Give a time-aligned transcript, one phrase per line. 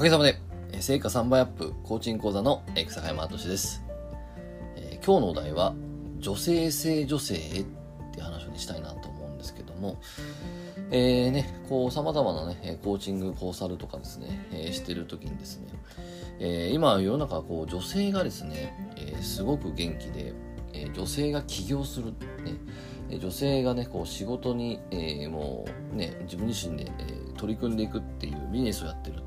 [0.00, 0.40] おかげさまで、
[0.80, 3.84] 成果3倍アップコーチング講座の草山敏です、
[4.74, 5.74] えー、今日のお題は、
[6.20, 7.64] 女性性女性へっ
[8.14, 10.00] て話にしたいなと思うんですけども、
[10.90, 15.68] えー、ね、こう、様々なね、コーチング、コーサルとかですね、えー、してるときにですね、
[16.38, 20.32] えー、今世の中こう女性がですね、えー、すごく元気で、
[20.72, 29.20] えー、女性が起業する、ね、女性がね、こう仕事に、えー、もうね、自分自身で、えー、取り組んでいくっていうビジネスをやってる、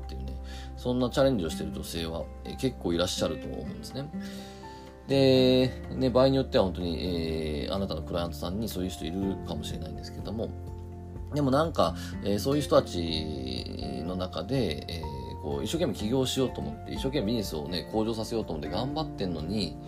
[0.84, 4.06] そんなチャレンジをしてる女性は、え、結構いらっしゃると思うんですね。
[5.08, 10.50] で、ね、場合によっては本当に、えー、あなたのクライアントさんにそういう人いるかもしれないんですけども、
[11.32, 19.78] でもなんか、えー、そういう人たちの中で、えー、こう一生懸命起業しようと思って、一生懸命ビジネスをね、向上させようと思って頑張ってんのに、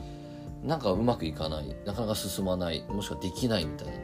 [0.65, 3.99] なんかうまくいかない、なかなか進まない、もしくはできないみたいなね、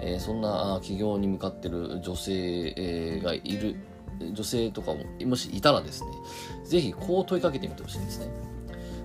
[0.00, 3.76] えー、そんな起業に向かってる女性がいる、
[4.20, 6.10] 女性とかも、もしいたらですね、
[6.64, 8.28] ぜひこう問いかけてみてほしいんですね。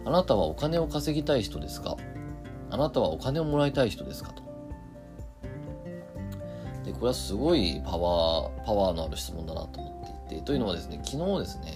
[0.05, 1.97] あなたはお金を稼ぎたい人ですか？
[2.71, 4.43] あなたはお金をもらいたい人ですかと。
[6.85, 11.73] で、これはすごいパワー、パワーのある質問だなと思っていて、というのはですね、昨日ですね、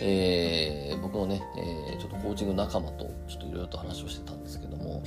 [0.00, 5.02] えー、僕のね、えー、ちょっとコーチング仲間とちょっといろいろと話をしてたんですけども、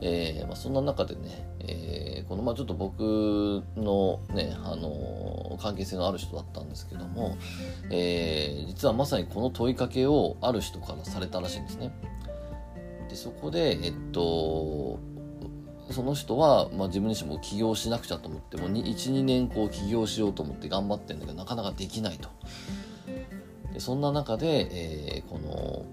[0.00, 4.88] えーまあ、そんな中でね、えー、このまあちょっと僕のね、あの
[5.58, 7.36] 関係性のある人だったんですけども、
[7.90, 11.92] えー、実はまさにこの問いかけをある人からされたらしいんですね。
[13.08, 14.98] でそこで、えっと、
[15.90, 22.28] その人は、まあ、自分自身も起業しなくちゃと思っても12年こう起業しようと思って頑張ってるんだけどなかなかできないと
[23.72, 24.68] でそんな中で、
[25.18, 25.86] えー、この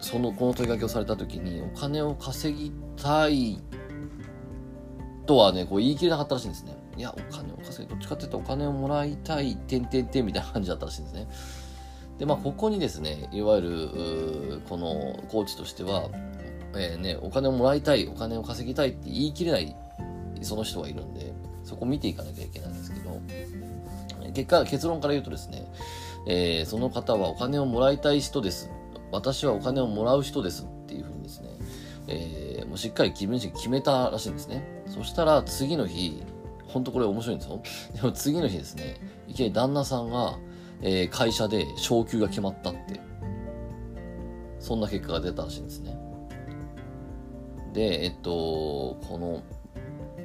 [0.00, 3.60] そのこの問いかけをされた時にお金を稼ぎたい
[5.26, 11.28] とはねこう言い切れなかったらしいんですねいやお金を稼ぎどっちかっていうとお金をもらいたいてんてんてんみたいな感じだったらしいんですね
[12.18, 16.10] でまあここにですねいわゆるこのコーチとしては
[16.74, 19.74] えー、ね、お金をもらいたい、お金を稼ぎたいって言い切れない
[20.42, 21.32] その人がいるんで、
[21.64, 23.20] そこを見ていかなきゃいけないんですけど、
[24.32, 25.70] 結果、結論から言うとですね、
[26.26, 28.70] えー、その方はお金をもらいたい人です。
[29.10, 31.48] 私はお金をもらう人ですっていうふうにですね、
[32.06, 34.82] えー、もうしっかり気分に決めたらしいんですね。
[34.86, 36.22] そしたら次の日、
[36.68, 37.60] ほんとこれ面白いんですよ。
[37.94, 38.96] でも次の日ですね、
[39.26, 40.38] いきなり旦那さんが、
[40.82, 43.00] えー、会社で昇給が決まったって、
[44.60, 45.96] そんな結果が出たらしいんですね。
[47.72, 48.30] で、えっと、
[49.08, 49.42] この、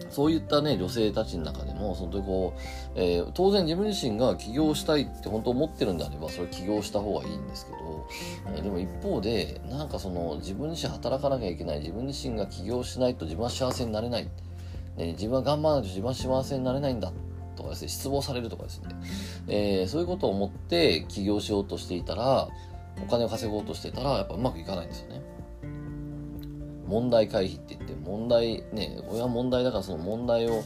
[0.10, 2.60] そういったね、女性たちの中でも、本当にこう、
[2.96, 8.08] えー、当然自分自身が起業したいって本当思ってるんであれば、それ起業した方がいいんですけど、
[8.56, 14.30] えー、でも一方で、なんかその、自分自身働かなきゃいけない、自分自身が起業しないと自分は幸せになれない、
[14.98, 17.12] ね、自分は頑張らないと自分は幸せになれないんだ
[17.56, 18.88] とかですね、失望されるとかですね、
[19.48, 22.48] えー、そういうことを思って起業しようとしていたら、
[23.04, 25.22] お金を稼ごうとしてたら、やっぱうまくいかないんですよね。
[26.88, 30.64] 問題回避って言って問題ね親問題だからその問題を、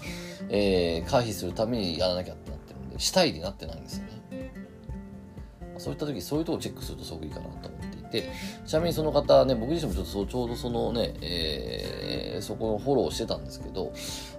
[0.49, 4.53] えー、回避するためにやらなきゃってなってるんでしたいになってないんですよね
[5.77, 8.31] そういった時そういうとこチェックするとすごくいいかなと思っていて
[8.65, 13.91] ちなみにその方ね僕自身もちょっとそうちょうどそのね、えー、そこのフォローしてたんですけど、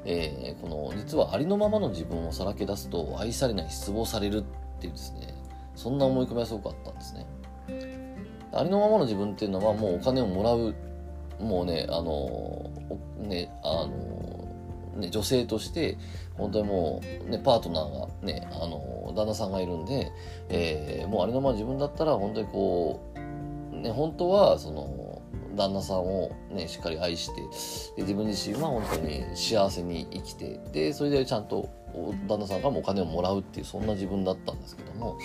[0.05, 5.35] えー、この実はありのままの自分をさらけ出すと愛されない失望されるっていうですね
[5.75, 7.27] そんな思い込みがすごくあったんですね。
[8.53, 10.75] ありのままの自分っていうのはもうお金をもらう
[11.41, 12.71] もうね、あの、
[13.19, 14.49] ね、あの、
[14.97, 15.97] ね、女性として、
[16.37, 20.11] 本当にもう、ね、パートナーがね、あの、旦那さんがいるんで、
[20.49, 23.01] えー、もうありのまま自分だったら、本当にこ
[23.73, 25.08] う、ね、本当は、その、
[25.57, 27.43] 旦那さんをね、しっかり愛して、
[27.97, 31.69] で自分自身は本当に幸せに生きて、で、それでちゃんと
[32.27, 35.19] 旦那さんからもお金をもらうっていう、そんな自分だったんですけども、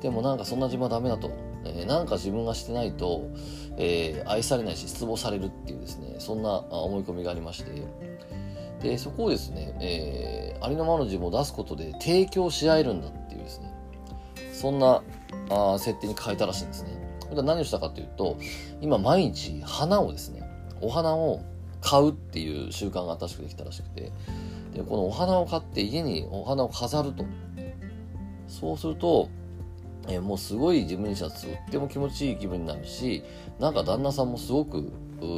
[0.00, 1.30] でもなんかそんな自分はダメだと。
[1.64, 3.28] えー、なんか自分がしてないと、
[3.76, 7.82] えー、愛されないし失望されるっていうですね、そんな思い込みがありまして、
[8.80, 13.72] で、そこをですね、えー、ありのままの自分を出すことで提供し合えるんだっていうですね、
[14.52, 15.02] そんな
[15.50, 17.07] あ設定に変えたらしいんですね。
[17.34, 18.38] 何をしたかというと、
[18.80, 20.42] 今毎日花をですね、
[20.80, 21.42] お花を
[21.80, 24.12] 買うっていう習慣が新しくできたらしくて、
[24.74, 27.24] で、このお花を買って家にお花を飾ると。
[28.46, 29.28] そうすると、
[30.08, 33.22] え、もうすごい自分にしたらとっても気持ちいい気分になるし、
[33.58, 34.90] なんか旦那さんもすごく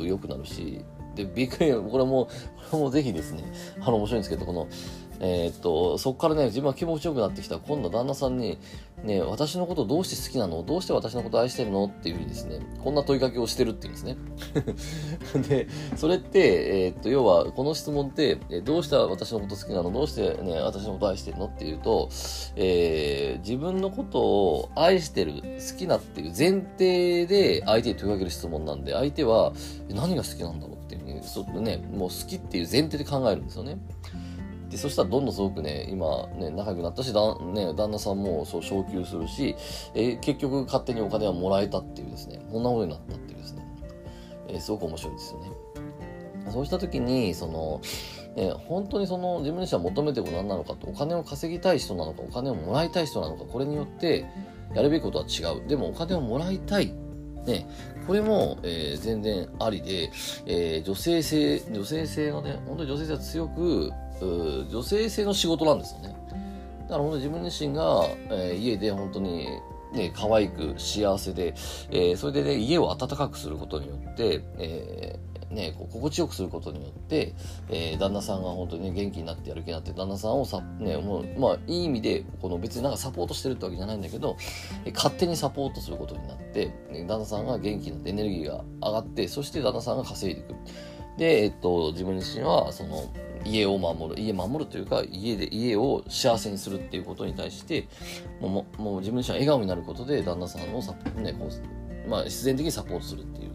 [0.04, 0.84] 良くなるし、
[1.14, 2.28] で、びっくり、これも、
[2.70, 3.42] これもぜひですね、
[3.80, 4.68] あの、面白いんですけど、この、
[5.18, 8.58] えー、っと、そこからね、自分は気持ちよくなってきた今度旦那さんに、
[9.04, 10.62] ね、私のことどうして好きなの？
[10.62, 11.86] どうして私のこと愛してるの？
[11.86, 14.16] っていうふうにですね、こんな問いかけをしてるっていうんですね。
[15.48, 19.90] で、それって、えー、っと、要は、この質問って、どうして私のこと好きなの？
[19.90, 21.46] どうしてね、私のこと愛してるの？
[21.46, 22.08] っていうと、
[22.56, 29.52] えー、自分のことを愛してる、好きなっていう前提で相手に問いかける質問なんで、相手は、
[29.88, 30.76] 何が好きなんだろう？
[30.76, 33.78] っていうふうに、そね、もう好きっていう前提で考えるんですよね。
[34.70, 39.56] でそしたらどんどんすごくね今ね仲良くなったしだ、ね、旦那さんもそう昇給するし、
[39.94, 42.40] えー、結局勝手にお金はもらえたっていうですね。
[42.50, 43.66] こんなことになったっていうですね、
[44.48, 45.50] えー、すごく面白いですよね。
[46.50, 47.80] そうした時にその
[48.36, 54.26] え本当にその自分自身は求めてる何なのかとお金を稼ぎたい人なのかお金をもらいたい人なのかこれによって
[54.74, 55.66] やるべきことは違う。
[55.66, 56.94] でもお金をもらいたい。
[57.46, 57.66] ね、
[58.10, 60.10] これも、えー、全然ありで、
[60.44, 63.92] えー、女性性、女性性のね、本当に女性性は強く、
[64.68, 66.16] 女性性の仕事なんですよね。
[66.88, 69.46] だから本当に自分自身が、えー、家で本当に
[69.92, 71.54] ね、可愛く幸せで、
[71.92, 77.34] えー、それでね、家を暖かくすることによって、えー、ね、こう心地よくすることによって、
[77.68, 84.36] えー、旦那さんが本当に、ね、元気になってやる気になって、旦那さんをさ、ね、もう、まあ、いい意味で、この別になんかサポートしてるってわけじゃないんだけど、
[84.84, 90.54] え勝手にサポートすることになって、ね、旦那さんが元気になってエネルギーが上がって、そして旦那さんが稼いでいく。
[91.18, 93.12] で、えっと、自分自身は、その、
[93.44, 97.88] 家を守る、家守るというか、家で、家を幸せにするっていうことに対して、
[98.40, 103.50] もう、もう自分自身は笑顔になることで、旦那さんをサね、こう、まあ、必然的にサポートするっていう、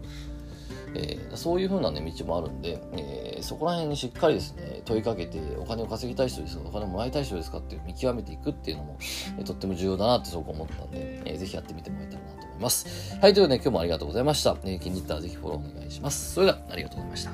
[0.96, 8.96] えー、そういう風なね、道もあるんで、えー、そこら辺にしっかりですね、問いかけて、お金を稼ぎたい人ですか、お金をもらいたい人ですかっていう見極めていくっていうのも、
[9.38, 13.16] えー、とっても重要だなってすごく思ったんで、えー、ぜひやってみてもらえたらなと思います。
[13.20, 14.56] はい、ということで、ね、今日もありがとうございました。
[14.64, 16.34] えー、気に入ったらぜひフォローお願いします。
[16.34, 17.30] それでは、ありがとうございました。